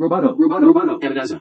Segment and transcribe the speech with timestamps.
[0.00, 0.98] Roboto, Roboto,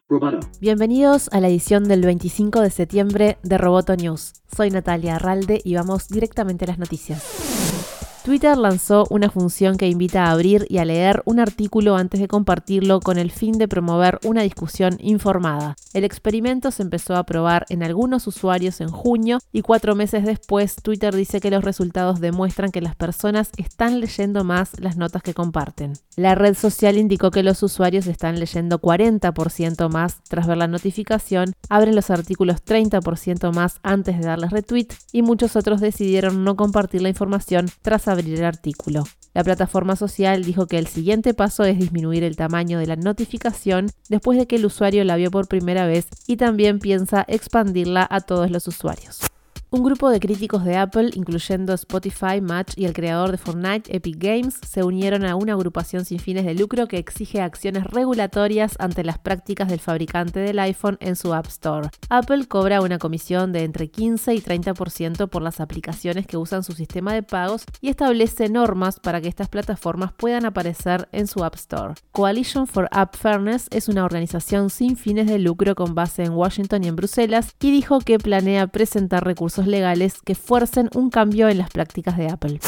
[0.10, 0.40] Roboto.
[0.60, 4.34] Bienvenidos a la edición del 25 de septiembre de Roboto News.
[4.54, 7.99] Soy Natalia Arralde y vamos directamente a las noticias.
[8.30, 12.28] Twitter lanzó una función que invita a abrir y a leer un artículo antes de
[12.28, 15.76] compartirlo con el fin de promover una discusión informada.
[15.96, 20.76] El experimento se empezó a probar en algunos usuarios en junio y cuatro meses después
[20.76, 25.34] Twitter dice que los resultados demuestran que las personas están leyendo más las notas que
[25.34, 25.94] comparten.
[26.16, 31.56] La red social indicó que los usuarios están leyendo 40% más tras ver la notificación,
[31.68, 37.02] abren los artículos 30% más antes de darles retweet y muchos otros decidieron no compartir
[37.02, 39.04] la información tras abrir el artículo.
[39.34, 43.90] La plataforma social dijo que el siguiente paso es disminuir el tamaño de la notificación
[44.10, 48.22] después de que el usuario la vio por primera vez y también piensa expandirla a
[48.22, 49.29] todos los usuarios.
[49.72, 54.16] Un grupo de críticos de Apple, incluyendo Spotify, Match y el creador de Fortnite, Epic
[54.18, 59.04] Games, se unieron a una agrupación sin fines de lucro que exige acciones regulatorias ante
[59.04, 61.90] las prácticas del fabricante del iPhone en su App Store.
[62.10, 66.72] Apple cobra una comisión de entre 15 y 30% por las aplicaciones que usan su
[66.72, 71.54] sistema de pagos y establece normas para que estas plataformas puedan aparecer en su App
[71.54, 71.94] Store.
[72.12, 76.86] Coalition for App Fairness es una organización sin fines de lucro con base en Washington
[76.86, 81.58] y en Bruselas y dijo que planea presentar recursos legales que fuercen un cambio en
[81.58, 82.60] las prácticas de Apple.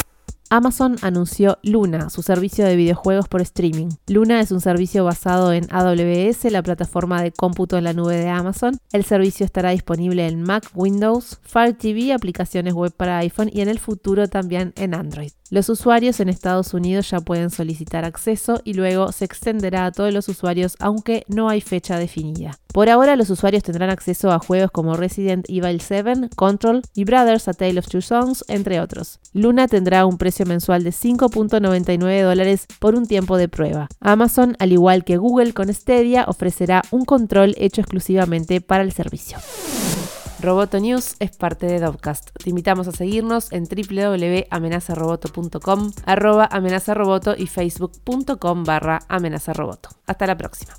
[0.52, 3.88] Amazon anunció Luna, su servicio de videojuegos por streaming.
[4.06, 8.28] Luna es un servicio basado en AWS, la plataforma de cómputo en la nube de
[8.28, 8.78] Amazon.
[8.92, 13.70] El servicio estará disponible en Mac, Windows, Fire TV, aplicaciones web para iPhone y en
[13.70, 15.32] el futuro también en Android.
[15.52, 20.10] Los usuarios en Estados Unidos ya pueden solicitar acceso y luego se extenderá a todos
[20.10, 22.58] los usuarios aunque no hay fecha definida.
[22.72, 27.48] Por ahora los usuarios tendrán acceso a juegos como Resident Evil 7, Control y Brothers
[27.48, 29.20] A Tale of Two Songs, entre otros.
[29.34, 33.88] Luna tendrá un mensual de 5.99 dólares por un tiempo de prueba.
[34.00, 39.38] Amazon, al igual que Google con Stadia, ofrecerá un control hecho exclusivamente para el servicio.
[40.42, 42.30] Roboto News es parte de Dovcast.
[42.42, 49.90] Te invitamos a seguirnos en www.amenazaroboto.com, arroba amenazaroboto y facebook.com barra amenazaroboto.
[50.06, 50.72] Hasta la próxima.